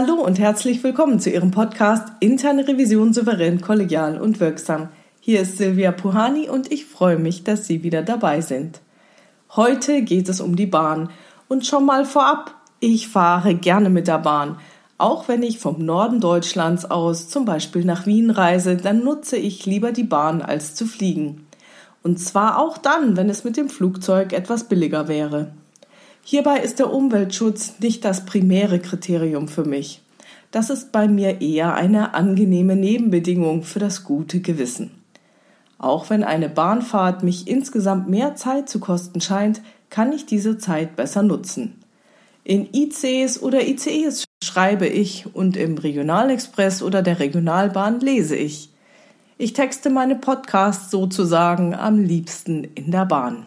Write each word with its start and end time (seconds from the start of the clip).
Hallo 0.00 0.14
und 0.14 0.38
herzlich 0.38 0.84
willkommen 0.84 1.18
zu 1.18 1.28
Ihrem 1.28 1.50
Podcast 1.50 2.06
Interne 2.20 2.68
Revision 2.68 3.12
souverän, 3.12 3.60
kollegial 3.60 4.20
und 4.20 4.38
wirksam. 4.38 4.90
Hier 5.18 5.40
ist 5.40 5.58
Silvia 5.58 5.90
Puhani 5.90 6.48
und 6.48 6.70
ich 6.70 6.86
freue 6.86 7.18
mich, 7.18 7.42
dass 7.42 7.66
Sie 7.66 7.82
wieder 7.82 8.02
dabei 8.02 8.40
sind. 8.40 8.80
Heute 9.56 10.02
geht 10.02 10.28
es 10.28 10.40
um 10.40 10.54
die 10.54 10.66
Bahn. 10.66 11.10
Und 11.48 11.66
schon 11.66 11.84
mal 11.84 12.04
vorab, 12.04 12.54
ich 12.78 13.08
fahre 13.08 13.56
gerne 13.56 13.90
mit 13.90 14.06
der 14.06 14.20
Bahn. 14.20 14.60
Auch 14.98 15.26
wenn 15.26 15.42
ich 15.42 15.58
vom 15.58 15.84
Norden 15.84 16.20
Deutschlands 16.20 16.84
aus 16.88 17.28
zum 17.28 17.44
Beispiel 17.44 17.84
nach 17.84 18.06
Wien 18.06 18.30
reise, 18.30 18.76
dann 18.76 19.02
nutze 19.02 19.36
ich 19.36 19.66
lieber 19.66 19.90
die 19.90 20.04
Bahn 20.04 20.42
als 20.42 20.76
zu 20.76 20.86
fliegen. 20.86 21.48
Und 22.04 22.20
zwar 22.20 22.60
auch 22.60 22.78
dann, 22.78 23.16
wenn 23.16 23.28
es 23.28 23.42
mit 23.42 23.56
dem 23.56 23.68
Flugzeug 23.68 24.32
etwas 24.32 24.68
billiger 24.68 25.08
wäre. 25.08 25.50
Hierbei 26.30 26.58
ist 26.58 26.78
der 26.78 26.92
Umweltschutz 26.92 27.76
nicht 27.80 28.04
das 28.04 28.26
primäre 28.26 28.80
Kriterium 28.80 29.48
für 29.48 29.64
mich. 29.64 30.02
Das 30.50 30.68
ist 30.68 30.92
bei 30.92 31.08
mir 31.08 31.40
eher 31.40 31.72
eine 31.72 32.12
angenehme 32.12 32.76
Nebenbedingung 32.76 33.62
für 33.62 33.78
das 33.78 34.04
gute 34.04 34.40
Gewissen. 34.40 34.90
Auch 35.78 36.10
wenn 36.10 36.22
eine 36.22 36.50
Bahnfahrt 36.50 37.22
mich 37.22 37.48
insgesamt 37.48 38.10
mehr 38.10 38.34
Zeit 38.34 38.68
zu 38.68 38.78
kosten 38.78 39.22
scheint, 39.22 39.62
kann 39.88 40.12
ich 40.12 40.26
diese 40.26 40.58
Zeit 40.58 40.96
besser 40.96 41.22
nutzen. 41.22 41.76
In 42.44 42.68
ICs 42.74 43.40
oder 43.40 43.66
ICEs 43.66 44.24
schreibe 44.44 44.86
ich 44.86 45.34
und 45.34 45.56
im 45.56 45.78
Regionalexpress 45.78 46.82
oder 46.82 47.00
der 47.00 47.20
Regionalbahn 47.20 48.00
lese 48.00 48.36
ich. 48.36 48.68
Ich 49.38 49.54
texte 49.54 49.88
meine 49.88 50.16
Podcasts 50.16 50.90
sozusagen 50.90 51.74
am 51.74 51.98
liebsten 51.98 52.64
in 52.74 52.90
der 52.90 53.06
Bahn. 53.06 53.46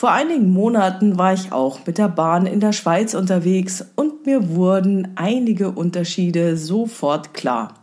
Vor 0.00 0.12
einigen 0.12 0.52
Monaten 0.54 1.18
war 1.18 1.34
ich 1.34 1.52
auch 1.52 1.86
mit 1.86 1.98
der 1.98 2.08
Bahn 2.08 2.46
in 2.46 2.58
der 2.58 2.72
Schweiz 2.72 3.12
unterwegs 3.12 3.84
und 3.96 4.24
mir 4.24 4.54
wurden 4.54 5.08
einige 5.16 5.72
Unterschiede 5.72 6.56
sofort 6.56 7.34
klar. 7.34 7.74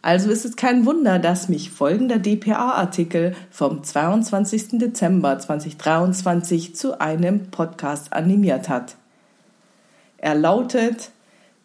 Also 0.00 0.30
ist 0.30 0.46
es 0.46 0.56
kein 0.56 0.86
Wunder, 0.86 1.18
dass 1.18 1.50
mich 1.50 1.70
folgender 1.70 2.18
DPA-Artikel 2.18 3.34
vom 3.50 3.84
22. 3.84 4.78
Dezember 4.78 5.38
2023 5.38 6.74
zu 6.74 7.02
einem 7.02 7.50
Podcast 7.50 8.14
animiert 8.14 8.70
hat. 8.70 8.96
Er 10.16 10.36
lautet 10.36 11.10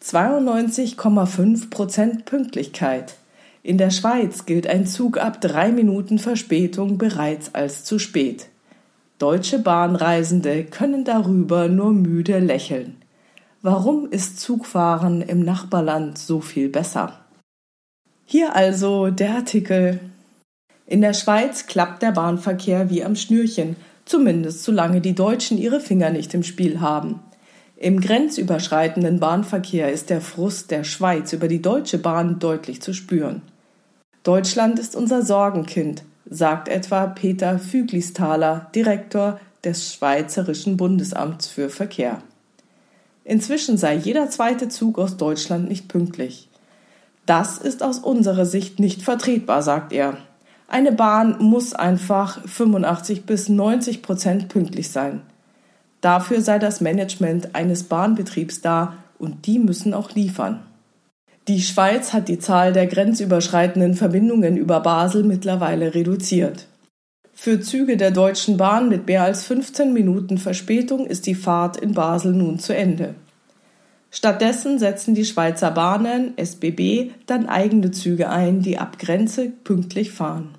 92,5% 0.03 2.25
Pünktlichkeit. 2.25 3.15
In 3.63 3.77
der 3.77 3.91
Schweiz 3.91 4.45
gilt 4.45 4.67
ein 4.67 4.85
Zug 4.85 5.17
ab 5.17 5.39
drei 5.39 5.71
Minuten 5.71 6.19
Verspätung 6.19 6.97
bereits 6.97 7.55
als 7.55 7.85
zu 7.85 7.99
spät. 7.99 8.50
Deutsche 9.21 9.59
Bahnreisende 9.59 10.63
können 10.63 11.05
darüber 11.05 11.67
nur 11.67 11.91
müde 11.91 12.39
lächeln. 12.39 12.97
Warum 13.61 14.09
ist 14.09 14.39
Zugfahren 14.39 15.21
im 15.21 15.45
Nachbarland 15.45 16.17
so 16.17 16.41
viel 16.41 16.69
besser? 16.69 17.19
Hier 18.25 18.55
also 18.55 19.11
der 19.11 19.35
Artikel. 19.35 19.99
In 20.87 21.01
der 21.01 21.13
Schweiz 21.13 21.67
klappt 21.67 22.01
der 22.01 22.13
Bahnverkehr 22.13 22.89
wie 22.89 23.03
am 23.03 23.15
Schnürchen, 23.15 23.75
zumindest 24.05 24.63
solange 24.63 25.01
die 25.01 25.13
Deutschen 25.13 25.59
ihre 25.59 25.81
Finger 25.81 26.09
nicht 26.09 26.33
im 26.33 26.41
Spiel 26.41 26.79
haben. 26.81 27.19
Im 27.75 28.01
grenzüberschreitenden 28.01 29.19
Bahnverkehr 29.19 29.91
ist 29.91 30.09
der 30.09 30.21
Frust 30.21 30.71
der 30.71 30.83
Schweiz 30.83 31.31
über 31.31 31.47
die 31.47 31.61
Deutsche 31.61 31.99
Bahn 31.99 32.39
deutlich 32.39 32.81
zu 32.81 32.91
spüren. 32.91 33.43
Deutschland 34.23 34.79
ist 34.79 34.95
unser 34.95 35.21
Sorgenkind, 35.21 36.05
sagt 36.31 36.69
etwa 36.69 37.07
Peter 37.07 37.59
Füglisthaler, 37.59 38.71
Direktor 38.73 39.39
des 39.65 39.93
Schweizerischen 39.93 40.77
Bundesamts 40.77 41.47
für 41.47 41.69
Verkehr. 41.69 42.23
Inzwischen 43.25 43.77
sei 43.77 43.95
jeder 43.95 44.29
zweite 44.29 44.69
Zug 44.69 44.97
aus 44.97 45.17
Deutschland 45.17 45.67
nicht 45.67 45.89
pünktlich. 45.89 46.49
Das 47.25 47.57
ist 47.57 47.83
aus 47.83 47.99
unserer 47.99 48.45
Sicht 48.45 48.79
nicht 48.79 49.01
vertretbar, 49.03 49.61
sagt 49.61 49.91
er. 49.91 50.17
Eine 50.69 50.93
Bahn 50.93 51.35
muss 51.39 51.73
einfach 51.73 52.41
85 52.47 53.25
bis 53.25 53.49
90 53.49 54.01
Prozent 54.01 54.47
pünktlich 54.47 54.89
sein. 54.89 55.21
Dafür 55.99 56.39
sei 56.41 56.59
das 56.59 56.79
Management 56.79 57.55
eines 57.55 57.83
Bahnbetriebs 57.83 58.61
da 58.61 58.95
und 59.19 59.45
die 59.45 59.59
müssen 59.59 59.93
auch 59.93 60.11
liefern. 60.11 60.61
Die 61.47 61.61
Schweiz 61.61 62.13
hat 62.13 62.27
die 62.27 62.37
Zahl 62.37 62.71
der 62.71 62.85
grenzüberschreitenden 62.85 63.95
Verbindungen 63.95 64.57
über 64.57 64.79
Basel 64.79 65.23
mittlerweile 65.23 65.95
reduziert. 65.95 66.67
Für 67.33 67.59
Züge 67.59 67.97
der 67.97 68.11
Deutschen 68.11 68.57
Bahn 68.57 68.89
mit 68.89 69.07
mehr 69.07 69.23
als 69.23 69.45
15 69.45 69.91
Minuten 69.91 70.37
Verspätung 70.37 71.07
ist 71.07 71.25
die 71.25 71.33
Fahrt 71.33 71.77
in 71.77 71.93
Basel 71.93 72.33
nun 72.33 72.59
zu 72.59 72.75
Ende. 72.75 73.15
Stattdessen 74.11 74.77
setzen 74.77 75.15
die 75.15 75.25
Schweizer 75.25 75.71
Bahnen 75.71 76.37
SBB 76.37 77.11
dann 77.25 77.47
eigene 77.47 77.89
Züge 77.89 78.29
ein, 78.29 78.61
die 78.61 78.77
ab 78.77 78.99
Grenze 78.99 79.49
pünktlich 79.63 80.11
fahren. 80.11 80.49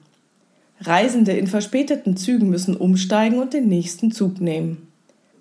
Reisende 0.81 1.33
in 1.33 1.47
verspäteten 1.47 2.17
Zügen 2.17 2.51
müssen 2.51 2.77
umsteigen 2.77 3.39
und 3.39 3.53
den 3.53 3.69
nächsten 3.69 4.11
Zug 4.11 4.41
nehmen. 4.41 4.92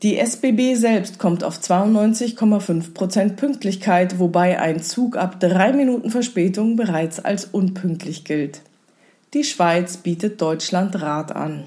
Die 0.03 0.17
SBB 0.17 0.73
selbst 0.73 1.19
kommt 1.19 1.43
auf 1.43 1.59
92,5 1.59 2.93
Prozent 2.95 3.35
Pünktlichkeit, 3.35 4.17
wobei 4.17 4.59
ein 4.59 4.81
Zug 4.81 5.15
ab 5.15 5.39
drei 5.39 5.73
Minuten 5.73 6.09
Verspätung 6.09 6.75
bereits 6.75 7.19
als 7.19 7.45
unpünktlich 7.45 8.23
gilt. 8.23 8.61
Die 9.35 9.43
Schweiz 9.43 9.97
bietet 9.97 10.41
Deutschland 10.41 10.99
Rat 10.99 11.35
an. 11.35 11.65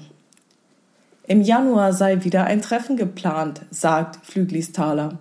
Im 1.27 1.41
Januar 1.41 1.93
sei 1.93 2.25
wieder 2.25 2.43
ein 2.43 2.61
Treffen 2.61 2.97
geplant, 2.97 3.61
sagt 3.71 4.25
Flüglisthaler. 4.25 5.17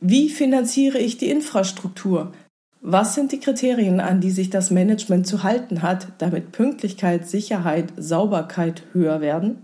Wie 0.00 0.28
finanziere 0.28 0.98
ich 0.98 1.18
die 1.18 1.30
Infrastruktur? 1.30 2.32
Was 2.80 3.14
sind 3.14 3.30
die 3.30 3.38
Kriterien, 3.38 4.00
an 4.00 4.20
die 4.20 4.32
sich 4.32 4.50
das 4.50 4.72
Management 4.72 5.28
zu 5.28 5.44
halten 5.44 5.80
hat, 5.80 6.08
damit 6.18 6.50
Pünktlichkeit, 6.50 7.28
Sicherheit, 7.28 7.92
Sauberkeit 7.96 8.82
höher 8.92 9.20
werden? 9.20 9.58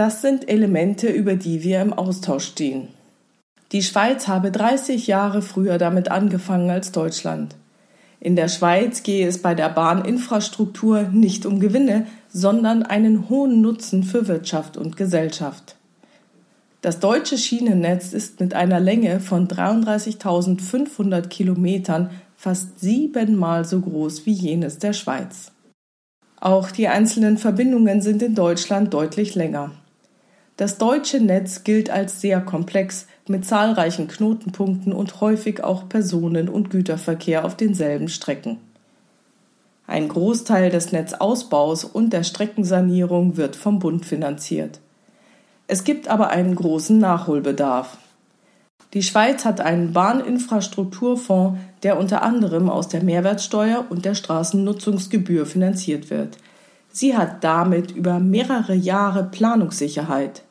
Das 0.00 0.22
sind 0.22 0.48
Elemente, 0.48 1.08
über 1.08 1.34
die 1.34 1.62
wir 1.62 1.82
im 1.82 1.92
Austausch 1.92 2.46
stehen. 2.46 2.88
Die 3.72 3.82
Schweiz 3.82 4.28
habe 4.28 4.50
30 4.50 5.06
Jahre 5.06 5.42
früher 5.42 5.76
damit 5.76 6.10
angefangen 6.10 6.70
als 6.70 6.90
Deutschland. 6.90 7.54
In 8.18 8.34
der 8.34 8.48
Schweiz 8.48 9.02
gehe 9.02 9.28
es 9.28 9.42
bei 9.42 9.54
der 9.54 9.68
Bahninfrastruktur 9.68 11.02
nicht 11.12 11.44
um 11.44 11.60
Gewinne, 11.60 12.06
sondern 12.30 12.82
einen 12.82 13.28
hohen 13.28 13.60
Nutzen 13.60 14.02
für 14.02 14.26
Wirtschaft 14.26 14.78
und 14.78 14.96
Gesellschaft. 14.96 15.76
Das 16.80 16.98
deutsche 17.00 17.36
Schienennetz 17.36 18.14
ist 18.14 18.40
mit 18.40 18.54
einer 18.54 18.80
Länge 18.80 19.20
von 19.20 19.48
33.500 19.48 21.28
Kilometern 21.28 22.08
fast 22.38 22.80
siebenmal 22.80 23.66
so 23.66 23.82
groß 23.82 24.24
wie 24.24 24.32
jenes 24.32 24.78
der 24.78 24.94
Schweiz. 24.94 25.52
Auch 26.40 26.70
die 26.70 26.88
einzelnen 26.88 27.36
Verbindungen 27.36 28.00
sind 28.00 28.22
in 28.22 28.34
Deutschland 28.34 28.94
deutlich 28.94 29.34
länger. 29.34 29.72
Das 30.60 30.76
deutsche 30.76 31.20
Netz 31.20 31.64
gilt 31.64 31.88
als 31.88 32.20
sehr 32.20 32.38
komplex 32.42 33.06
mit 33.26 33.46
zahlreichen 33.46 34.08
Knotenpunkten 34.08 34.92
und 34.92 35.22
häufig 35.22 35.64
auch 35.64 35.88
Personen- 35.88 36.50
und 36.50 36.68
Güterverkehr 36.68 37.46
auf 37.46 37.56
denselben 37.56 38.08
Strecken. 38.08 38.58
Ein 39.86 40.08
Großteil 40.08 40.68
des 40.68 40.92
Netzausbaus 40.92 41.84
und 41.84 42.12
der 42.12 42.24
Streckensanierung 42.24 43.38
wird 43.38 43.56
vom 43.56 43.78
Bund 43.78 44.04
finanziert. 44.04 44.80
Es 45.66 45.82
gibt 45.82 46.08
aber 46.08 46.28
einen 46.28 46.56
großen 46.56 46.98
Nachholbedarf. 46.98 47.96
Die 48.92 49.02
Schweiz 49.02 49.46
hat 49.46 49.62
einen 49.62 49.94
Bahninfrastrukturfonds, 49.94 51.58
der 51.84 51.98
unter 51.98 52.20
anderem 52.22 52.68
aus 52.68 52.88
der 52.88 53.02
Mehrwertsteuer 53.02 53.86
und 53.88 54.04
der 54.04 54.14
Straßennutzungsgebühr 54.14 55.46
finanziert 55.46 56.10
wird. 56.10 56.36
Sie 56.92 57.16
hat 57.16 57.44
damit 57.44 57.92
über 57.92 58.18
mehrere 58.18 58.74
Jahre 58.74 59.24
Planungssicherheit. 59.24 60.42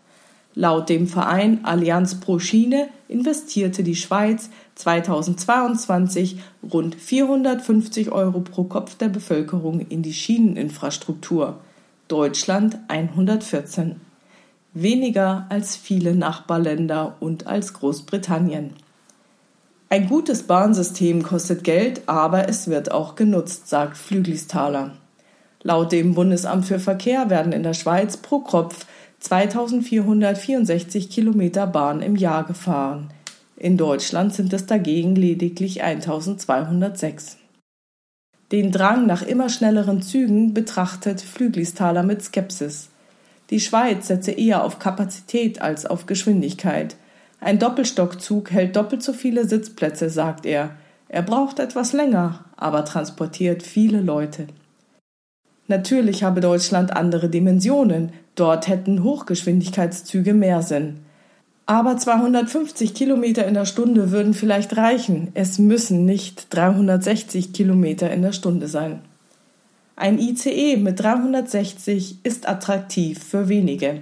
Laut 0.56 0.90
dem 0.90 1.08
Verein 1.08 1.64
Allianz 1.64 2.20
pro 2.20 2.40
Schiene 2.40 2.90
investierte 3.08 3.84
die 3.84 3.96
Schweiz 3.96 4.50
2022 4.76 6.40
rund 6.74 6.96
450 6.96 8.12
Euro 8.12 8.42
pro 8.42 8.64
Kopf 8.64 8.96
der 8.96 9.10
Bevölkerung 9.10 9.80
in 9.80 10.02
die 10.02 10.14
Schieneninfrastruktur, 10.14 11.60
Deutschland 12.08 12.80
114. 12.88 14.02
Weniger 14.74 15.46
als 15.50 15.76
viele 15.76 16.16
Nachbarländer 16.16 17.16
und 17.20 17.48
als 17.48 17.74
Großbritannien. 17.74 18.74
Ein 19.92 20.08
gutes 20.08 20.44
Bahnsystem 20.44 21.24
kostet 21.24 21.64
Geld, 21.64 22.04
aber 22.08 22.48
es 22.48 22.68
wird 22.68 22.92
auch 22.92 23.16
genutzt, 23.16 23.70
sagt 23.70 23.98
Flüglistaler. 23.98 24.94
Laut 25.64 25.92
dem 25.92 26.14
Bundesamt 26.14 26.66
für 26.66 26.80
Verkehr 26.80 27.30
werden 27.30 27.52
in 27.52 27.64
der 27.64 27.74
Schweiz 27.74 28.18
pro 28.18 28.40
Kopf 28.40 28.86
2464 29.20 31.10
Kilometer 31.10 31.68
Bahn 31.68 32.02
im 32.02 32.16
Jahr 32.16 32.46
gefahren. 32.46 33.10
In 33.58 33.76
Deutschland 33.76 34.34
sind 34.34 34.54
es 34.54 34.66
dagegen 34.66 35.16
lediglich 35.16 35.84
1206. 35.84 37.38
Den 38.52 38.72
Drang 38.72 39.06
nach 39.06 39.22
immer 39.22 39.50
schnelleren 39.50 40.02
Zügen 40.02 40.54
betrachtet 40.54 41.22
Flüglistaler 41.22 42.04
mit 42.04 42.24
Skepsis. 42.24 42.90
Die 43.50 43.60
Schweiz 43.60 44.08
setze 44.08 44.32
eher 44.32 44.64
auf 44.64 44.80
Kapazität 44.80 45.62
als 45.62 45.86
auf 45.86 46.06
Geschwindigkeit. 46.06 46.96
Ein 47.42 47.60
Doppelstockzug 47.60 48.52
hält 48.52 48.76
doppelt 48.76 49.04
so 49.04 49.14
viele 49.14 49.48
Sitzplätze, 49.48 50.10
sagt 50.10 50.46
er. 50.46 50.72
Er 51.10 51.24
braucht 51.24 51.60
etwas 51.60 51.94
länger, 51.94 52.46
aber 52.56 52.86
transportiert 52.86 53.64
viele 53.64 54.02
Leute. 54.02 54.48
Natürlich 55.70 56.24
habe 56.24 56.42
Deutschland 56.42 56.96
andere 56.96 57.30
Dimensionen, 57.30 58.12
dort 58.34 58.68
hätten 58.68 59.04
Hochgeschwindigkeitszüge 59.04 60.34
mehr 60.34 60.64
Sinn. 60.64 61.02
Aber 61.68 61.96
250 61.96 62.96
Kilometer 62.96 63.46
in 63.46 63.54
der 63.54 63.66
Stunde 63.66 64.10
würden 64.10 64.34
vielleicht 64.34 64.76
reichen, 64.76 65.28
es 65.36 65.60
müssen 65.60 66.06
nicht 66.06 66.48
360 66.56 67.54
Kilometer 67.54 68.10
in 68.10 68.24
der 68.24 68.32
Stunde 68.32 68.68
sein. 68.68 69.02
Ein 69.96 70.18
ICE 70.18 70.78
mit 70.78 71.00
360 71.00 72.18
ist 72.24 72.50
attraktiv 72.50 73.24
für 73.24 73.48
wenige. 73.48 74.02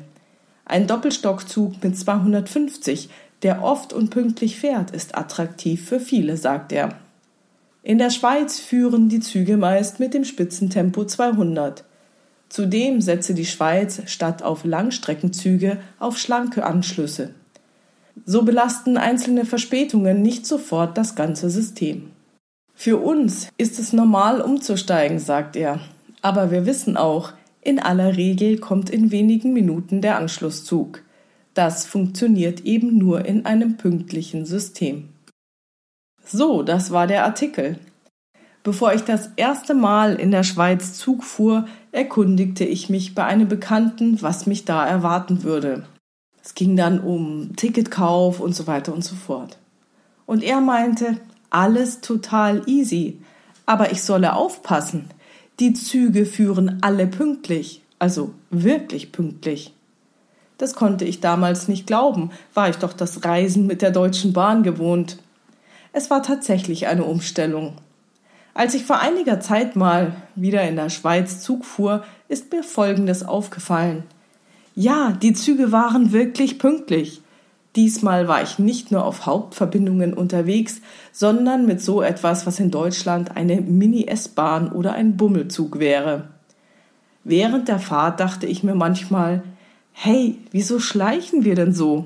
Ein 0.63 0.87
Doppelstockzug 0.87 1.83
mit 1.83 1.97
250, 1.97 3.09
der 3.43 3.61
oft 3.61 3.91
und 3.91 4.09
pünktlich 4.09 4.57
fährt, 4.57 4.91
ist 4.91 5.17
attraktiv 5.17 5.85
für 5.85 5.99
viele, 5.99 6.37
sagt 6.37 6.71
er. 6.71 6.95
In 7.87 7.99
der 7.99 8.09
Schweiz 8.09 8.59
führen 8.59 9.07
die 9.07 9.21
Züge 9.21 9.55
meist 9.55 10.01
mit 10.01 10.13
dem 10.13 10.25
Spitzentempo 10.25 11.05
200. 11.05 11.85
Zudem 12.49 12.99
setze 12.99 13.33
die 13.33 13.45
Schweiz 13.45 14.01
statt 14.07 14.43
auf 14.43 14.65
Langstreckenzüge 14.65 15.77
auf 15.97 16.17
schlanke 16.17 16.65
Anschlüsse. 16.65 17.33
So 18.25 18.41
belasten 18.41 18.97
einzelne 18.97 19.45
Verspätungen 19.45 20.21
nicht 20.21 20.45
sofort 20.45 20.97
das 20.97 21.15
ganze 21.15 21.49
System. 21.49 22.11
Für 22.75 22.97
uns 22.97 23.47
ist 23.57 23.79
es 23.79 23.93
normal 23.93 24.41
umzusteigen, 24.41 25.19
sagt 25.19 25.55
er. 25.55 25.79
Aber 26.21 26.51
wir 26.51 26.65
wissen 26.65 26.97
auch, 26.97 27.31
in 27.61 27.79
aller 27.79 28.17
Regel 28.17 28.57
kommt 28.57 28.89
in 28.89 29.11
wenigen 29.11 29.53
Minuten 29.53 30.01
der 30.01 30.17
Anschlusszug. 30.17 31.03
Das 31.53 31.85
funktioniert 31.85 32.65
eben 32.65 32.97
nur 32.97 33.23
in 33.23 33.45
einem 33.45 33.77
pünktlichen 33.77 34.45
System. 34.45 35.07
So, 36.29 36.61
das 36.61 36.91
war 36.91 37.07
der 37.07 37.23
Artikel. 37.23 37.79
Bevor 38.63 38.93
ich 38.93 39.03
das 39.03 39.29
erste 39.37 39.73
Mal 39.73 40.15
in 40.15 40.29
der 40.29 40.43
Schweiz 40.43 40.93
Zug 40.93 41.23
fuhr, 41.23 41.65
erkundigte 41.93 42.65
ich 42.65 42.89
mich 42.89 43.15
bei 43.15 43.23
einem 43.23 43.47
Bekannten, 43.47 44.21
was 44.21 44.45
mich 44.45 44.65
da 44.65 44.85
erwarten 44.85 45.43
würde. 45.43 45.85
Es 46.43 46.53
ging 46.53 46.75
dann 46.75 46.99
um 46.99 47.55
Ticketkauf 47.55 48.41
und 48.41 48.53
so 48.53 48.67
weiter 48.67 48.93
und 48.93 49.05
so 49.05 49.15
fort. 49.15 49.57
Und 50.25 50.43
er 50.43 50.59
meinte, 50.59 51.17
alles 51.49 52.01
total 52.01 52.61
easy, 52.67 53.19
aber 53.65 53.93
ich 53.93 54.01
solle 54.01 54.33
aufpassen. 54.33 55.05
Die 55.61 55.71
Züge 55.73 56.25
führen 56.25 56.79
alle 56.81 57.07
pünktlich, 57.07 57.81
also 57.99 58.33
wirklich 58.49 59.13
pünktlich. 59.13 59.73
Das 60.57 60.73
konnte 60.73 61.05
ich 61.05 61.21
damals 61.21 61.69
nicht 61.69 61.87
glauben, 61.87 62.31
war 62.53 62.69
ich 62.69 62.77
doch 62.77 62.91
das 62.91 63.23
Reisen 63.23 63.65
mit 63.65 63.81
der 63.81 63.91
Deutschen 63.91 64.33
Bahn 64.33 64.63
gewohnt. 64.63 65.19
Es 65.97 66.11
war 66.11 66.21
tatsächlich 66.21 66.85
eine 66.85 67.05
Umstellung. 67.05 67.73
Als 68.53 68.75
ich 68.75 68.85
vor 68.85 68.99
einiger 68.99 69.39
Zeit 69.39 69.75
mal 69.75 70.15
wieder 70.35 70.61
in 70.61 70.75
der 70.75 70.91
Schweiz 70.91 71.41
Zug 71.41 71.65
fuhr, 71.65 72.03
ist 72.27 72.51
mir 72.51 72.61
Folgendes 72.61 73.23
aufgefallen. 73.23 74.03
Ja, 74.75 75.17
die 75.19 75.33
Züge 75.33 75.71
waren 75.71 76.11
wirklich 76.11 76.59
pünktlich. 76.59 77.23
Diesmal 77.75 78.27
war 78.27 78.43
ich 78.43 78.59
nicht 78.59 78.91
nur 78.91 79.05
auf 79.05 79.25
Hauptverbindungen 79.25 80.13
unterwegs, 80.13 80.81
sondern 81.11 81.65
mit 81.65 81.81
so 81.81 82.03
etwas, 82.03 82.45
was 82.45 82.59
in 82.59 82.69
Deutschland 82.69 83.35
eine 83.35 83.59
Mini-S-Bahn 83.59 84.71
oder 84.71 84.93
ein 84.93 85.17
Bummelzug 85.17 85.79
wäre. 85.79 86.27
Während 87.23 87.69
der 87.69 87.79
Fahrt 87.79 88.19
dachte 88.19 88.45
ich 88.45 88.61
mir 88.61 88.75
manchmal, 88.75 89.41
hey, 89.93 90.37
wieso 90.51 90.77
schleichen 90.77 91.43
wir 91.43 91.55
denn 91.55 91.73
so? 91.73 92.05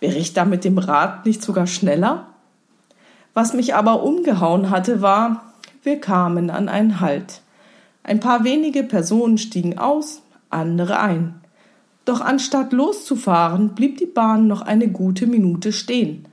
Wäre 0.00 0.16
ich 0.16 0.32
da 0.32 0.46
mit 0.46 0.64
dem 0.64 0.78
Rad 0.78 1.26
nicht 1.26 1.42
sogar 1.42 1.66
schneller? 1.66 2.28
Was 3.34 3.54
mich 3.54 3.74
aber 3.74 4.02
umgehauen 4.02 4.70
hatte, 4.70 5.00
war, 5.02 5.52
wir 5.82 6.00
kamen 6.00 6.50
an 6.50 6.68
einen 6.68 7.00
Halt. 7.00 7.42
Ein 8.02 8.20
paar 8.20 8.44
wenige 8.44 8.82
Personen 8.82 9.38
stiegen 9.38 9.78
aus, 9.78 10.22
andere 10.50 10.98
ein. 11.00 11.40
Doch 12.04 12.20
anstatt 12.20 12.72
loszufahren, 12.72 13.74
blieb 13.74 13.98
die 13.98 14.06
Bahn 14.06 14.46
noch 14.46 14.62
eine 14.62 14.88
gute 14.88 15.26
Minute 15.26 15.72
stehen. 15.72 16.26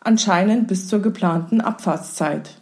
Anscheinend 0.00 0.68
bis 0.68 0.88
zur 0.88 1.00
geplanten 1.00 1.60
Abfahrtszeit. 1.60 2.58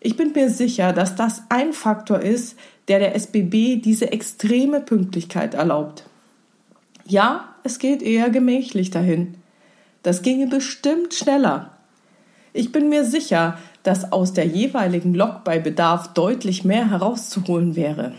Ich 0.00 0.16
bin 0.16 0.32
mir 0.32 0.50
sicher, 0.50 0.92
dass 0.92 1.14
das 1.14 1.44
ein 1.48 1.72
Faktor 1.72 2.20
ist, 2.20 2.56
der 2.88 2.98
der 2.98 3.14
SBB 3.14 3.76
diese 3.76 4.12
extreme 4.12 4.80
Pünktlichkeit 4.80 5.54
erlaubt. 5.54 6.04
Ja, 7.06 7.54
es 7.62 7.78
geht 7.78 8.02
eher 8.02 8.30
gemächlich 8.30 8.90
dahin. 8.90 9.34
Das 10.02 10.22
ginge 10.22 10.48
bestimmt 10.48 11.14
schneller. 11.14 11.75
Ich 12.56 12.72
bin 12.72 12.88
mir 12.88 13.04
sicher, 13.04 13.58
dass 13.82 14.12
aus 14.12 14.32
der 14.32 14.46
jeweiligen 14.46 15.12
Lok 15.12 15.44
bei 15.44 15.58
Bedarf 15.58 16.14
deutlich 16.14 16.64
mehr 16.64 16.90
herauszuholen 16.90 17.76
wäre. 17.76 18.12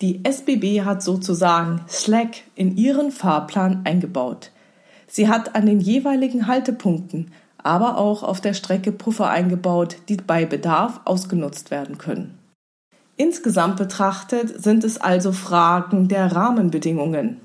Die 0.00 0.24
SBB 0.24 0.80
hat 0.82 1.02
sozusagen 1.02 1.82
Slack 1.86 2.36
in 2.54 2.78
ihren 2.78 3.10
Fahrplan 3.10 3.82
eingebaut. 3.84 4.50
Sie 5.08 5.28
hat 5.28 5.56
an 5.56 5.66
den 5.66 5.78
jeweiligen 5.78 6.46
Haltepunkten, 6.46 7.32
aber 7.58 7.98
auch 7.98 8.22
auf 8.22 8.40
der 8.40 8.54
Strecke 8.54 8.92
Puffer 8.92 9.28
eingebaut, 9.28 9.96
die 10.08 10.16
bei 10.16 10.46
Bedarf 10.46 11.00
ausgenutzt 11.04 11.70
werden 11.70 11.98
können. 11.98 12.38
Insgesamt 13.18 13.76
betrachtet 13.76 14.62
sind 14.62 14.84
es 14.84 14.98
also 14.98 15.32
Fragen 15.32 16.08
der 16.08 16.34
Rahmenbedingungen. 16.34 17.42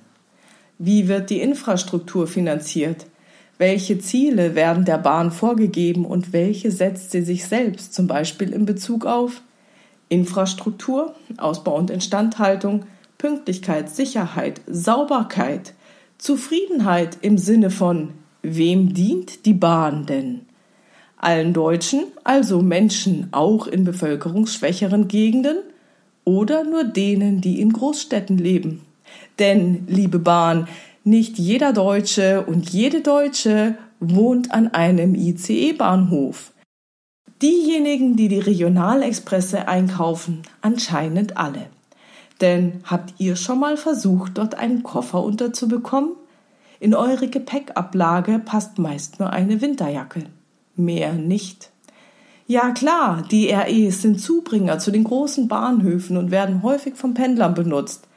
Wie 0.77 1.09
wird 1.09 1.29
die 1.29 1.41
Infrastruktur 1.41 2.25
finanziert? 2.25 3.05
Welche 3.57 3.99
Ziele 3.99 4.55
werden 4.55 4.83
der 4.83 4.97
Bahn 4.97 5.31
vorgegeben 5.31 6.05
und 6.05 6.33
welche 6.33 6.71
setzt 6.71 7.11
sie 7.11 7.21
sich 7.21 7.45
selbst, 7.45 7.93
zum 7.93 8.07
Beispiel 8.07 8.51
in 8.51 8.65
Bezug 8.65 9.05
auf 9.05 9.41
Infrastruktur, 10.09 11.15
Ausbau 11.37 11.77
und 11.77 11.89
Instandhaltung, 11.89 12.85
Pünktlichkeit, 13.17 13.89
Sicherheit, 13.89 14.61
Sauberkeit, 14.67 15.73
Zufriedenheit 16.17 17.17
im 17.21 17.37
Sinne 17.37 17.69
von 17.69 18.09
wem 18.41 18.93
dient 18.93 19.45
die 19.45 19.53
Bahn 19.53 20.05
denn? 20.05 20.41
Allen 21.17 21.53
Deutschen, 21.53 22.03
also 22.23 22.61
Menschen 22.61 23.29
auch 23.31 23.67
in 23.67 23.85
bevölkerungsschwächeren 23.85 25.07
Gegenden 25.07 25.57
oder 26.25 26.63
nur 26.63 26.83
denen, 26.83 27.41
die 27.41 27.61
in 27.61 27.71
Großstädten 27.71 28.37
leben? 28.37 28.81
Denn, 29.39 29.85
liebe 29.87 30.19
Bahn, 30.19 30.67
nicht 31.05 31.37
jeder 31.37 31.71
Deutsche 31.71 32.43
und 32.45 32.69
jede 32.69 33.01
Deutsche 33.01 33.77
wohnt 33.99 34.51
an 34.51 34.73
einem 34.73 35.13
ICE-Bahnhof. 35.13 36.51
Diejenigen, 37.41 38.15
die 38.15 38.27
die 38.27 38.39
Regionalexpresse 38.39 39.67
einkaufen, 39.67 40.41
anscheinend 40.61 41.37
alle. 41.37 41.67
Denn 42.41 42.81
habt 42.85 43.13
ihr 43.19 43.35
schon 43.35 43.59
mal 43.59 43.77
versucht, 43.77 44.37
dort 44.37 44.55
einen 44.55 44.81
Koffer 44.81 45.23
unterzubekommen? 45.23 46.11
In 46.79 46.95
eure 46.95 47.27
Gepäckablage 47.27 48.39
passt 48.39 48.79
meist 48.79 49.19
nur 49.19 49.29
eine 49.29 49.61
Winterjacke. 49.61 50.23
Mehr 50.75 51.13
nicht. 51.13 51.69
Ja 52.47 52.71
klar, 52.71 53.23
die 53.29 53.49
REs 53.49 54.01
sind 54.01 54.19
Zubringer 54.19 54.79
zu 54.79 54.91
den 54.91 55.03
großen 55.03 55.47
Bahnhöfen 55.47 56.17
und 56.17 56.31
werden 56.31 56.63
häufig 56.63 56.95
von 56.95 57.13
Pendlern 57.13 57.53
benutzt 57.53 58.07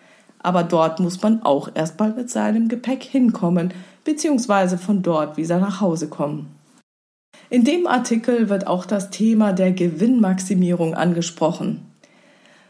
aber 0.48 0.62
dort 0.62 0.98
muss 0.98 1.20
man 1.20 1.42
auch 1.42 1.68
erstmal 1.74 2.14
mit 2.14 2.30
seinem 2.30 2.68
Gepäck 2.68 3.04
hinkommen, 3.04 3.74
beziehungsweise 4.04 4.78
von 4.78 5.02
dort 5.02 5.36
wieder 5.36 5.58
nach 5.58 5.82
Hause 5.82 6.08
kommen. 6.08 6.46
In 7.50 7.64
dem 7.64 7.86
Artikel 7.86 8.48
wird 8.48 8.66
auch 8.66 8.86
das 8.86 9.10
Thema 9.10 9.52
der 9.52 9.72
Gewinnmaximierung 9.72 10.94
angesprochen. 10.94 11.84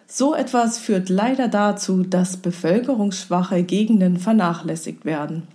So 0.08 0.34
etwas 0.34 0.80
führt 0.80 1.08
leider 1.08 1.46
dazu, 1.46 2.02
dass 2.02 2.38
bevölkerungsschwache 2.38 3.62
Gegenden 3.62 4.16
vernachlässigt 4.16 5.04
werden. 5.04 5.46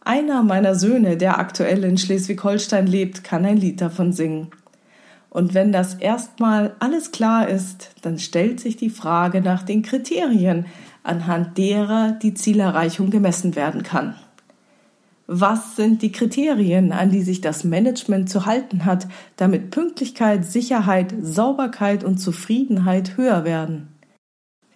Einer 0.00 0.42
meiner 0.42 0.74
Söhne, 0.74 1.16
der 1.16 1.38
aktuell 1.38 1.84
in 1.84 1.96
Schleswig-Holstein 1.96 2.88
lebt, 2.88 3.22
kann 3.22 3.44
ein 3.44 3.58
Lied 3.58 3.80
davon 3.80 4.12
singen. 4.12 4.48
Und 5.30 5.54
wenn 5.54 5.70
das 5.70 5.94
erstmal 5.94 6.74
alles 6.80 7.12
klar 7.12 7.48
ist, 7.48 7.90
dann 8.02 8.18
stellt 8.18 8.58
sich 8.58 8.76
die 8.76 8.90
Frage 8.90 9.42
nach 9.42 9.62
den 9.62 9.82
Kriterien, 9.82 10.66
anhand 11.06 11.58
derer 11.58 12.12
die 12.12 12.34
Zielerreichung 12.34 13.10
gemessen 13.10 13.56
werden 13.56 13.82
kann. 13.82 14.14
Was 15.28 15.74
sind 15.74 16.02
die 16.02 16.12
Kriterien, 16.12 16.92
an 16.92 17.10
die 17.10 17.22
sich 17.22 17.40
das 17.40 17.64
Management 17.64 18.30
zu 18.30 18.46
halten 18.46 18.84
hat, 18.84 19.08
damit 19.36 19.70
Pünktlichkeit, 19.70 20.44
Sicherheit, 20.44 21.12
Sauberkeit 21.20 22.04
und 22.04 22.18
Zufriedenheit 22.18 23.16
höher 23.16 23.44
werden? 23.44 23.88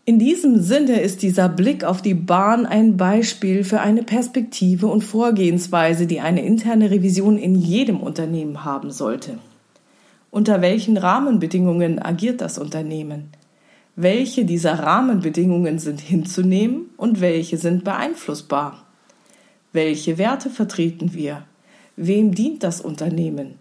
In 0.05 0.19
diesem 0.19 0.61
Sinne 0.61 1.01
ist 1.01 1.23
dieser 1.23 1.49
Blick 1.49 1.85
auf 1.85 2.03
die 2.03 2.15
Bahn 2.15 2.67
ein 2.67 2.97
Beispiel 2.97 3.63
für 3.63 3.81
eine 3.81 4.03
Perspektive 4.03 4.89
und 4.89 5.05
Vorgehensweise, 5.05 6.09
die 6.09 6.19
eine 6.19 6.45
interne 6.45 6.91
Revision 6.91 7.39
in 7.39 7.55
jedem 7.55 8.01
Unternehmen 8.01 8.65
haben 8.65 8.91
sollte. 8.91 9.39
Unter 10.33 10.63
welchen 10.63 10.97
Rahmenbedingungen 10.97 12.01
agiert 12.01 12.41
das 12.41 12.59
Unternehmen? 12.59 13.29
Welche 14.03 14.47
dieser 14.47 14.79
Rahmenbedingungen 14.79 15.79
sind 15.79 16.01
hinzunehmen 16.01 16.87
und 16.97 17.21
welche 17.21 17.59
sind 17.59 17.85
beeinflussbar. 17.85 18.87
Welche 19.73 20.17
Werte 20.17 20.49
vertreten 20.49 21.13
wir? 21.13 21.45
Wem 21.97 22.35
dient 22.35 22.63
das 22.63 22.81
Unternehmen? 22.81 23.57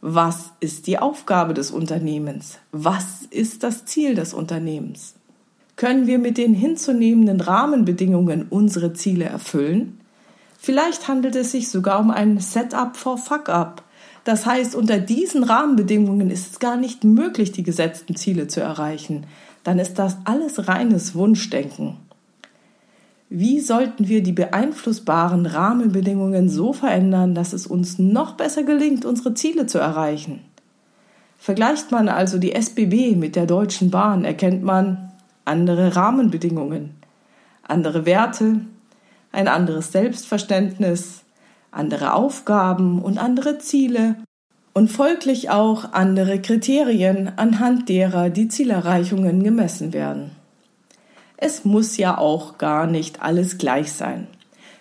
Was 0.00 0.52
ist 0.60 0.86
die 0.86 0.98
Aufgabe 0.98 1.52
des 1.52 1.70
Unternehmens? 1.70 2.58
Was 2.72 3.22
ist 3.30 3.62
das 3.62 3.84
Ziel 3.84 4.14
des 4.14 4.32
Unternehmens? 4.32 5.14
Können 5.76 6.06
wir 6.06 6.18
mit 6.18 6.38
den 6.38 6.54
hinzunehmenden 6.54 7.40
Rahmenbedingungen 7.40 8.46
unsere 8.48 8.94
Ziele 8.94 9.26
erfüllen? 9.26 10.00
Vielleicht 10.58 11.06
handelt 11.06 11.36
es 11.36 11.52
sich 11.52 11.68
sogar 11.68 12.00
um 12.00 12.10
ein 12.10 12.40
Setup 12.40 12.96
for 12.96 13.18
Fuck-up. 13.18 13.82
Das 14.24 14.46
heißt, 14.46 14.74
unter 14.74 14.98
diesen 14.98 15.42
Rahmenbedingungen 15.42 16.30
ist 16.30 16.52
es 16.52 16.58
gar 16.60 16.76
nicht 16.76 17.04
möglich, 17.04 17.52
die 17.52 17.64
gesetzten 17.64 18.16
Ziele 18.16 18.46
zu 18.46 18.60
erreichen. 18.60 19.26
Dann 19.64 19.78
ist 19.78 19.98
das 19.98 20.18
alles 20.24 20.68
reines 20.68 21.14
Wunschdenken. 21.14 21.98
Wie 23.28 23.60
sollten 23.60 24.08
wir 24.08 24.22
die 24.22 24.32
beeinflussbaren 24.32 25.46
Rahmenbedingungen 25.46 26.48
so 26.48 26.72
verändern, 26.72 27.34
dass 27.34 27.54
es 27.54 27.66
uns 27.66 27.98
noch 27.98 28.34
besser 28.34 28.62
gelingt, 28.62 29.04
unsere 29.04 29.32
Ziele 29.32 29.66
zu 29.66 29.78
erreichen? 29.78 30.40
Vergleicht 31.38 31.90
man 31.90 32.08
also 32.08 32.38
die 32.38 32.52
SBB 32.52 33.16
mit 33.16 33.34
der 33.34 33.46
Deutschen 33.46 33.90
Bahn, 33.90 34.24
erkennt 34.24 34.62
man 34.62 35.10
andere 35.44 35.96
Rahmenbedingungen, 35.96 36.94
andere 37.62 38.04
Werte, 38.04 38.60
ein 39.32 39.48
anderes 39.48 39.92
Selbstverständnis, 39.92 41.22
andere 41.70 42.12
Aufgaben 42.12 43.00
und 43.00 43.18
andere 43.18 43.58
Ziele 43.58 44.16
und 44.72 44.90
folglich 44.90 45.50
auch 45.50 45.92
andere 45.92 46.40
Kriterien, 46.40 47.32
anhand 47.36 47.88
derer 47.88 48.30
die 48.30 48.48
Zielerreichungen 48.48 49.42
gemessen 49.42 49.92
werden. 49.92 50.30
Es 51.36 51.64
muss 51.64 51.96
ja 51.96 52.18
auch 52.18 52.58
gar 52.58 52.86
nicht 52.86 53.20
alles 53.20 53.58
gleich 53.58 53.92
sein. 53.92 54.26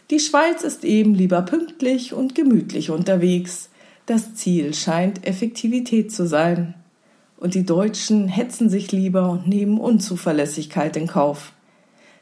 Die 0.10 0.20
Schweiz 0.20 0.64
ist 0.64 0.84
eben 0.84 1.16
lieber 1.16 1.42
pünktlich 1.42 2.14
und 2.14 2.36
gemütlich 2.36 2.90
unterwegs. 2.90 3.70
Das 4.06 4.36
Ziel 4.36 4.74
scheint 4.74 5.26
Effektivität 5.26 6.12
zu 6.14 6.28
sein. 6.28 6.74
Und 7.38 7.56
die 7.56 7.66
Deutschen 7.66 8.28
hetzen 8.28 8.70
sich 8.70 8.92
lieber 8.92 9.30
und 9.30 9.48
nehmen 9.48 9.80
Unzuverlässigkeit 9.80 10.96
in 10.96 11.08
Kauf 11.08 11.54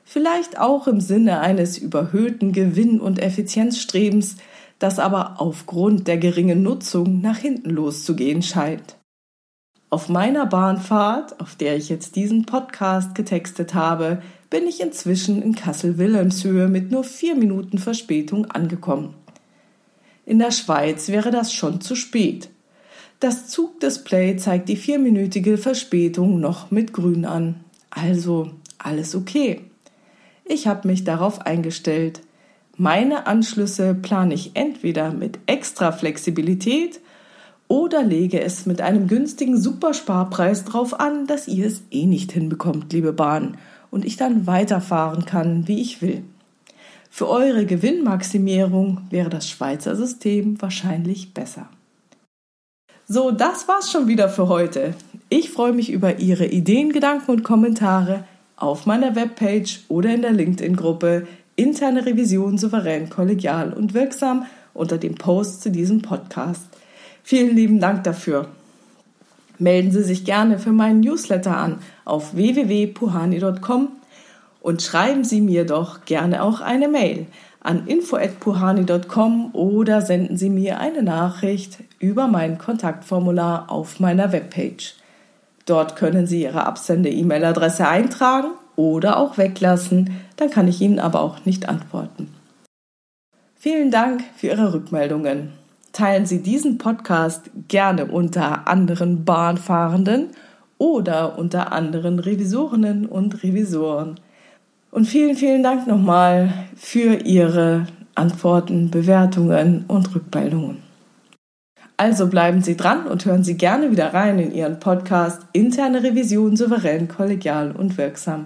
vielleicht 0.10 0.58
auch 0.58 0.88
im 0.88 1.02
Sinne 1.02 1.40
eines 1.40 1.78
überhöhten 1.78 2.52
Gewinn- 2.52 3.00
und 3.00 3.22
Effizienzstrebens, 3.22 4.38
das 4.79 4.98
aber 4.98 5.39
aufgrund 5.39 6.07
der 6.07 6.17
geringen 6.17 6.63
Nutzung 6.63 7.21
nach 7.21 7.38
hinten 7.38 7.69
loszugehen 7.69 8.41
scheint. 8.41 8.98
Auf 9.91 10.07
meiner 10.07 10.45
Bahnfahrt, 10.45 11.39
auf 11.41 11.55
der 11.55 11.75
ich 11.75 11.89
jetzt 11.89 12.15
diesen 12.15 12.45
Podcast 12.45 13.15
getextet 13.15 13.74
habe, 13.74 14.21
bin 14.50 14.67
ich 14.67 14.81
inzwischen 14.81 15.41
in 15.41 15.55
Kassel-Wilhelmshöhe 15.55 16.67
mit 16.67 16.91
nur 16.91 17.03
vier 17.03 17.36
Minuten 17.36 17.77
Verspätung 17.77 18.45
angekommen. 18.45 19.15
In 20.25 20.39
der 20.39 20.51
Schweiz 20.51 21.09
wäre 21.09 21.31
das 21.31 21.51
schon 21.53 21.81
zu 21.81 21.95
spät. 21.95 22.50
Das 23.19 23.48
Zugdisplay 23.48 24.38
zeigt 24.38 24.69
die 24.69 24.75
vierminütige 24.75 25.57
Verspätung 25.57 26.39
noch 26.39 26.71
mit 26.71 26.93
grün 26.93 27.25
an. 27.25 27.63
Also 27.89 28.51
alles 28.77 29.15
okay. 29.15 29.62
Ich 30.45 30.67
habe 30.67 30.88
mich 30.88 31.03
darauf 31.03 31.41
eingestellt. 31.41 32.21
Meine 32.81 33.27
Anschlüsse 33.27 33.93
plane 33.93 34.33
ich 34.33 34.51
entweder 34.53 35.12
mit 35.12 35.38
extra 35.48 35.91
Flexibilität 35.91 37.01
oder 37.67 38.03
lege 38.03 38.39
es 38.39 38.65
mit 38.65 38.79
einem 38.79 39.09
günstigen 39.09 39.59
Supersparpreis 39.59 40.63
drauf 40.63 40.98
an, 40.98 41.27
dass 41.27 41.50
ihr 41.50 41.67
es 41.67 41.81
eh 41.91 42.05
nicht 42.05 42.31
hinbekommt, 42.31 42.93
liebe 42.93 43.12
Bahn, 43.12 43.57
und 43.91 44.05
ich 44.05 44.15
dann 44.15 44.48
weiterfahren 44.48 45.25
kann, 45.25 45.67
wie 45.67 45.81
ich 45.81 46.01
will. 46.01 46.24
Für 47.09 47.27
eure 47.27 47.65
Gewinnmaximierung 47.65 49.01
wäre 49.09 49.29
das 49.29 49.50
Schweizer 49.50 49.98
System 49.98 50.62
wahrscheinlich 50.62 51.33
besser. 51.33 51.67
So, 53.09 53.31
das 53.31 53.67
war's 53.67 53.91
schon 53.91 54.07
wieder 54.07 54.29
für 54.29 54.48
heute. 54.48 54.93
Ich 55.27 55.50
freue 55.50 55.74
mich 55.74 55.91
über 55.91 56.19
Ihre 56.19 56.45
Ideen, 56.45 56.93
Gedanken 56.93 57.31
und 57.31 57.43
Kommentare 57.43 58.24
auf 58.55 58.86
meiner 58.86 59.17
Webpage 59.17 59.81
oder 59.89 60.13
in 60.13 60.21
der 60.21 60.31
LinkedIn-Gruppe 60.31 61.27
Interne 61.60 62.06
Revision 62.06 62.58
souverän, 62.58 63.10
kollegial 63.10 63.74
und 63.74 63.94
wirksam 63.94 64.46
unter 64.74 64.98
dem 64.98 65.16
Post 65.16 65.62
zu 65.62 65.70
diesem 65.70 66.01
Podcast. 66.01 66.63
Vielen 67.22 67.54
lieben 67.54 67.82
Dank 67.82 68.06
dafür. 68.06 68.48
Melden 69.58 69.92
Sie 69.92 70.04
sich 70.04 70.24
gerne 70.24 70.58
für 70.58 70.72
meinen 70.72 71.01
Newsletter 71.01 71.58
an 71.58 71.80
auf 72.06 72.34
www.puhani.com 72.34 73.89
und 74.62 74.82
schreiben 74.82 75.25
Sie 75.25 75.42
mir 75.42 75.66
doch 75.66 76.06
gerne 76.06 76.44
auch 76.44 76.62
eine 76.62 76.88
Mail 76.88 77.25
an 77.60 77.88
info@puhani.com 77.88 79.54
oder 79.54 80.01
senden 80.01 80.38
Sie 80.38 80.50
mir 80.50 80.80
eine 80.80 81.04
Nachricht 81.04 81.80
über 82.00 82.28
mein 82.28 82.58
Kontaktformular 82.58 83.70
auf 83.70 84.00
meiner 84.00 84.32
Webpage. 84.32 84.96
Dort 85.66 85.98
können 85.98 86.25
Sie 86.25 86.44
Ihre 86.44 86.66
Absende-E-Mail-Adresse 86.66 87.86
eintragen 87.86 88.51
oder 88.79 89.17
auch 89.17 89.38
weglassen, 89.38 90.12
dann 90.38 90.50
kann 90.50 90.69
ich 90.69 90.79
Ihnen 90.79 91.00
aber 91.00 91.19
auch 91.19 91.43
nicht 91.43 91.67
antworten. 91.67 92.29
Vielen 93.55 93.91
Dank 93.91 94.24
für 94.38 94.48
Ihre 94.48 94.74
Rückmeldungen. 94.74 95.51
Teilen 95.91 96.25
Sie 96.25 96.41
diesen 96.41 96.77
Podcast 96.77 97.51
gerne 97.67 98.05
unter 98.05 98.69
anderen 98.69 99.25
Bahnfahrenden 99.25 100.27
oder 100.77 101.38
unter 101.38 101.74
anderen 101.74 102.19
Revisorinnen 102.19 103.05
und 103.05 103.43
Revisoren. 103.43 104.17
Und 104.91 105.07
vielen, 105.07 105.36
vielen 105.36 105.62
Dank 105.62 105.86
nochmal 105.86 106.53
für 106.77 107.15
Ihre 107.15 107.86
Antworten, 108.15 108.91
Bewertungen 108.91 109.83
und 109.89 110.15
Rückmeldungen. 110.15 110.77
Also 111.98 112.27
bleiben 112.27 112.62
Sie 112.62 112.77
dran 112.77 113.07
und 113.07 113.25
hören 113.25 113.43
Sie 113.43 113.57
gerne 113.57 113.91
wieder 113.91 114.13
rein 114.13 114.39
in 114.39 114.53
Ihren 114.53 114.79
Podcast 114.79 115.41
Interne 115.51 116.01
Revision 116.01 116.55
souverän, 116.55 117.09
kollegial 117.09 117.74
und 117.74 117.98
wirksam. 117.98 118.45